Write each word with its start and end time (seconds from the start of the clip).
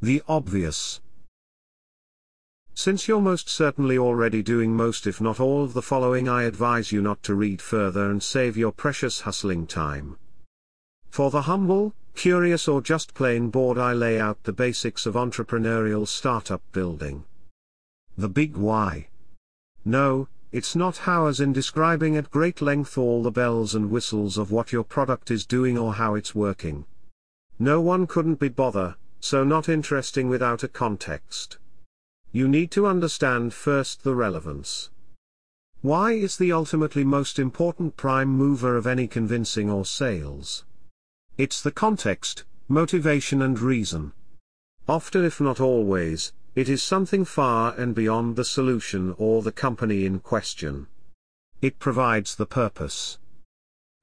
The 0.00 0.22
obvious. 0.28 1.00
Since 2.72 3.08
you're 3.08 3.20
most 3.20 3.48
certainly 3.48 3.98
already 3.98 4.44
doing 4.44 4.76
most 4.76 5.08
if 5.08 5.20
not 5.20 5.40
all 5.40 5.64
of 5.64 5.74
the 5.74 5.82
following 5.82 6.28
I 6.28 6.44
advise 6.44 6.92
you 6.92 7.02
not 7.02 7.20
to 7.24 7.34
read 7.34 7.60
further 7.60 8.08
and 8.08 8.22
save 8.22 8.56
your 8.56 8.70
precious 8.70 9.22
hustling 9.22 9.66
time. 9.66 10.16
For 11.10 11.32
the 11.32 11.42
humble, 11.42 11.94
curious 12.14 12.68
or 12.68 12.80
just 12.80 13.12
plain 13.12 13.50
bored 13.50 13.76
I 13.76 13.92
lay 13.92 14.20
out 14.20 14.40
the 14.44 14.52
basics 14.52 15.04
of 15.04 15.14
entrepreneurial 15.14 16.06
startup 16.06 16.62
building. 16.70 17.24
The 18.16 18.28
big 18.28 18.56
why. 18.56 19.08
No, 19.84 20.28
it's 20.52 20.76
not 20.76 20.98
how 20.98 21.26
as 21.26 21.40
in 21.40 21.52
describing 21.52 22.16
at 22.16 22.30
great 22.30 22.62
length 22.62 22.96
all 22.96 23.24
the 23.24 23.32
bells 23.32 23.74
and 23.74 23.90
whistles 23.90 24.38
of 24.38 24.52
what 24.52 24.70
your 24.70 24.84
product 24.84 25.32
is 25.32 25.44
doing 25.44 25.76
or 25.76 25.94
how 25.94 26.14
it's 26.14 26.36
working. 26.36 26.84
No 27.58 27.80
one 27.80 28.06
couldn't 28.06 28.38
be 28.38 28.48
bother, 28.48 28.94
so 29.20 29.44
not 29.44 29.68
interesting 29.68 30.28
without 30.28 30.62
a 30.62 30.68
context. 30.68 31.58
You 32.32 32.48
need 32.48 32.70
to 32.72 32.86
understand 32.86 33.54
first 33.54 34.04
the 34.04 34.14
relevance. 34.14 34.90
Why 35.80 36.12
is 36.12 36.36
the 36.36 36.52
ultimately 36.52 37.04
most 37.04 37.38
important 37.38 37.96
prime 37.96 38.28
mover 38.28 38.76
of 38.76 38.86
any 38.86 39.06
convincing 39.06 39.70
or 39.70 39.84
sales? 39.84 40.64
It's 41.36 41.62
the 41.62 41.70
context, 41.70 42.44
motivation 42.68 43.40
and 43.40 43.58
reason. 43.58 44.12
Often 44.88 45.24
if 45.24 45.40
not 45.40 45.60
always, 45.60 46.32
it 46.54 46.68
is 46.68 46.82
something 46.82 47.24
far 47.24 47.74
and 47.78 47.94
beyond 47.94 48.34
the 48.34 48.44
solution 48.44 49.14
or 49.18 49.42
the 49.42 49.52
company 49.52 50.04
in 50.04 50.18
question. 50.18 50.88
It 51.62 51.78
provides 51.78 52.34
the 52.34 52.46
purpose. 52.46 53.18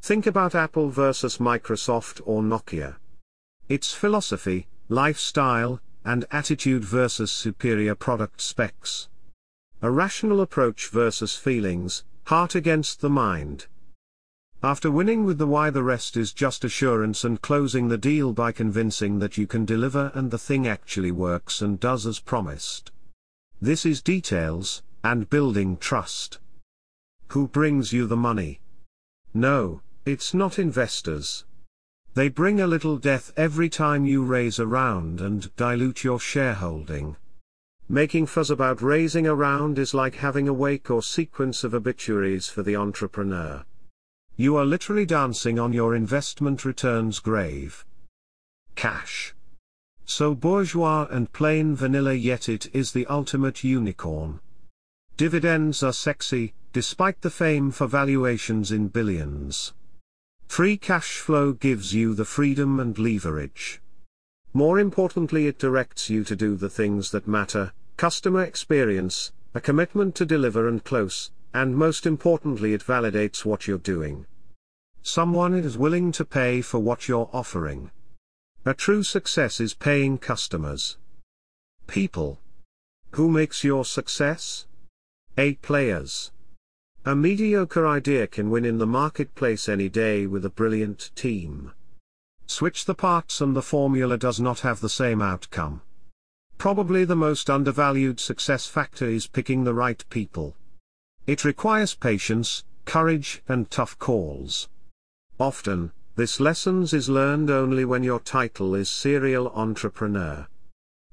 Think 0.00 0.26
about 0.26 0.54
Apple 0.54 0.88
versus 0.88 1.38
Microsoft 1.38 2.20
or 2.24 2.42
Nokia. 2.42 2.96
Its 3.68 3.92
philosophy, 3.92 4.66
lifestyle, 4.88 5.80
and 6.04 6.24
attitude 6.30 6.84
versus 6.84 7.30
superior 7.30 7.94
product 7.94 8.40
specs. 8.40 9.08
A 9.82 9.90
rational 9.90 10.40
approach 10.40 10.88
versus 10.88 11.34
feelings, 11.34 12.04
heart 12.24 12.54
against 12.54 13.00
the 13.00 13.10
mind. 13.10 13.66
After 14.62 14.90
winning 14.90 15.24
with 15.24 15.38
the 15.38 15.46
why 15.46 15.70
the 15.70 15.84
rest 15.84 16.16
is 16.16 16.32
just 16.32 16.64
assurance 16.64 17.22
and 17.22 17.40
closing 17.40 17.88
the 17.88 17.96
deal 17.98 18.32
by 18.32 18.50
convincing 18.50 19.20
that 19.20 19.38
you 19.38 19.46
can 19.46 19.64
deliver 19.64 20.10
and 20.14 20.30
the 20.30 20.38
thing 20.38 20.66
actually 20.66 21.12
works 21.12 21.62
and 21.62 21.78
does 21.78 22.06
as 22.06 22.18
promised. 22.18 22.90
This 23.60 23.86
is 23.86 24.02
details, 24.02 24.82
and 25.04 25.30
building 25.30 25.76
trust. 25.76 26.38
Who 27.28 27.46
brings 27.46 27.92
you 27.92 28.06
the 28.06 28.16
money? 28.16 28.60
No, 29.32 29.80
it's 30.04 30.34
not 30.34 30.58
investors. 30.58 31.44
They 32.18 32.28
bring 32.28 32.60
a 32.60 32.66
little 32.66 32.96
death 32.96 33.32
every 33.36 33.68
time 33.68 34.04
you 34.04 34.24
raise 34.24 34.58
a 34.58 34.66
round 34.66 35.20
and 35.20 35.54
dilute 35.54 36.02
your 36.02 36.18
shareholding. 36.18 37.14
Making 37.88 38.26
fuzz 38.26 38.50
about 38.50 38.82
raising 38.82 39.28
a 39.28 39.36
round 39.36 39.78
is 39.78 39.94
like 39.94 40.16
having 40.16 40.48
a 40.48 40.52
wake 40.52 40.90
or 40.90 41.00
sequence 41.00 41.62
of 41.62 41.74
obituaries 41.74 42.48
for 42.48 42.64
the 42.64 42.74
entrepreneur. 42.74 43.64
You 44.34 44.56
are 44.56 44.64
literally 44.64 45.06
dancing 45.06 45.60
on 45.60 45.72
your 45.72 45.94
investment 45.94 46.64
returns 46.64 47.20
grave. 47.20 47.86
Cash. 48.74 49.36
So 50.04 50.34
bourgeois 50.34 51.06
and 51.08 51.32
plain 51.32 51.76
vanilla 51.76 52.14
yet 52.14 52.48
it 52.48 52.66
is 52.74 52.90
the 52.90 53.06
ultimate 53.06 53.62
unicorn. 53.62 54.40
Dividends 55.16 55.84
are 55.84 55.92
sexy, 55.92 56.52
despite 56.72 57.20
the 57.20 57.30
fame 57.30 57.70
for 57.70 57.86
valuations 57.86 58.72
in 58.72 58.88
billions. 58.88 59.72
Free 60.48 60.76
cash 60.76 61.18
flow 61.18 61.52
gives 61.52 61.94
you 61.94 62.14
the 62.14 62.24
freedom 62.24 62.80
and 62.80 62.98
leverage. 62.98 63.80
More 64.52 64.80
importantly, 64.80 65.46
it 65.46 65.58
directs 65.58 66.10
you 66.10 66.24
to 66.24 66.34
do 66.34 66.56
the 66.56 66.70
things 66.70 67.12
that 67.12 67.28
matter 67.28 67.72
customer 67.96 68.42
experience, 68.42 69.32
a 69.54 69.60
commitment 69.60 70.14
to 70.14 70.24
deliver 70.24 70.66
and 70.68 70.82
close, 70.82 71.30
and 71.52 71.76
most 71.76 72.06
importantly, 72.06 72.72
it 72.74 72.82
validates 72.82 73.44
what 73.44 73.66
you're 73.66 73.78
doing. 73.78 74.26
Someone 75.02 75.54
is 75.54 75.78
willing 75.78 76.12
to 76.12 76.24
pay 76.24 76.60
for 76.60 76.78
what 76.78 77.08
you're 77.08 77.30
offering. 77.32 77.90
A 78.64 78.74
true 78.74 79.02
success 79.02 79.60
is 79.60 79.74
paying 79.74 80.18
customers. 80.18 80.96
People. 81.86 82.40
Who 83.12 83.30
makes 83.30 83.64
your 83.64 83.84
success? 83.84 84.66
A 85.36 85.54
players. 85.54 86.30
A 87.04 87.14
mediocre 87.14 87.86
idea 87.86 88.26
can 88.26 88.50
win 88.50 88.64
in 88.64 88.78
the 88.78 88.86
marketplace 88.86 89.68
any 89.68 89.88
day 89.88 90.26
with 90.26 90.44
a 90.44 90.50
brilliant 90.50 91.10
team. 91.14 91.72
Switch 92.46 92.84
the 92.84 92.94
parts 92.94 93.40
and 93.40 93.54
the 93.54 93.62
formula 93.62 94.18
does 94.18 94.40
not 94.40 94.60
have 94.60 94.80
the 94.80 94.88
same 94.88 95.22
outcome. 95.22 95.80
Probably 96.58 97.04
the 97.04 97.16
most 97.16 97.48
undervalued 97.48 98.18
success 98.18 98.66
factor 98.66 99.06
is 99.06 99.26
picking 99.26 99.64
the 99.64 99.74
right 99.74 100.04
people. 100.10 100.56
It 101.26 101.44
requires 101.44 101.94
patience, 101.94 102.64
courage, 102.84 103.42
and 103.48 103.70
tough 103.70 103.98
calls. 103.98 104.68
Often, 105.38 105.92
this 106.16 106.40
lessons 106.40 106.92
is 106.92 107.08
learned 107.08 107.48
only 107.48 107.84
when 107.84 108.02
your 108.02 108.18
title 108.18 108.74
is 108.74 108.90
serial 108.90 109.50
entrepreneur. 109.50 110.48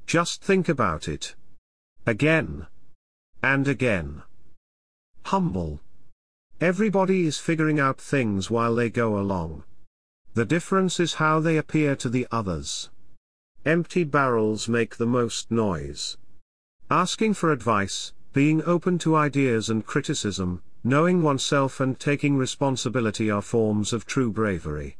Just 0.07 0.41
think 0.41 0.67
about 0.67 1.07
it. 1.07 1.35
Again. 2.07 2.65
And 3.43 3.67
again. 3.67 4.23
Humble. 5.35 5.81
Everybody 6.61 7.27
is 7.27 7.39
figuring 7.39 7.77
out 7.77 7.99
things 7.99 8.49
while 8.49 8.73
they 8.73 8.89
go 8.89 9.19
along. 9.19 9.65
The 10.33 10.45
difference 10.45 10.97
is 10.97 11.15
how 11.15 11.41
they 11.41 11.57
appear 11.57 11.93
to 11.97 12.07
the 12.07 12.25
others. 12.31 12.89
Empty 13.65 14.05
barrels 14.05 14.69
make 14.69 14.95
the 14.95 15.05
most 15.05 15.51
noise. 15.51 16.15
Asking 16.89 17.33
for 17.33 17.51
advice, 17.51 18.13
being 18.31 18.63
open 18.63 18.97
to 18.99 19.17
ideas 19.17 19.69
and 19.69 19.85
criticism, 19.85 20.61
knowing 20.85 21.21
oneself 21.21 21.81
and 21.81 21.99
taking 21.99 22.37
responsibility 22.37 23.29
are 23.29 23.41
forms 23.41 23.91
of 23.91 24.05
true 24.05 24.31
bravery. 24.31 24.95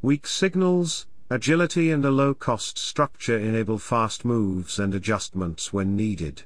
Weak 0.00 0.26
signals, 0.26 1.06
agility 1.28 1.90
and 1.90 2.06
a 2.06 2.10
low-cost 2.10 2.78
structure 2.78 3.38
enable 3.38 3.78
fast 3.78 4.24
moves 4.24 4.78
and 4.78 4.94
adjustments 4.94 5.74
when 5.74 5.94
needed. 5.94 6.44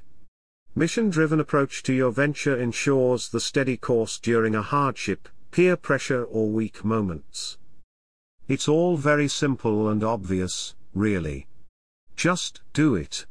Mission-driven 0.75 1.39
approach 1.39 1.83
to 1.83 1.93
your 1.93 2.11
venture 2.11 2.57
ensures 2.57 3.29
the 3.29 3.39
steady 3.39 3.77
course 3.77 4.17
during 4.17 4.55
a 4.55 4.63
hardship, 4.63 5.29
peer 5.51 5.75
pressure 5.75 6.23
or 6.23 6.49
weak 6.49 6.83
moments. 6.83 7.59
It's 8.47 8.67
all 8.67 8.97
very 8.97 9.27
simple 9.27 9.87
and 9.87 10.03
obvious, 10.03 10.73
really. 10.95 11.45
Just 12.15 12.61
do 12.73 12.95
it. 12.95 13.27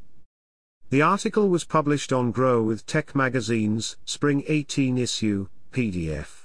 The 0.89 1.01
article 1.01 1.49
was 1.49 1.65
published 1.65 2.13
on 2.13 2.31
Grow 2.31 2.63
with 2.63 2.85
Tech 2.85 3.13
Magazine's 3.13 3.97
Spring 4.05 4.43
18 4.47 4.97
issue, 4.97 5.47
PDF. 5.73 6.42